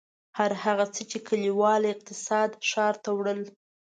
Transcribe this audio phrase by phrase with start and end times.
[0.37, 3.41] هر هغه څه چې کلیوال اقتصاد ښار ته وړل.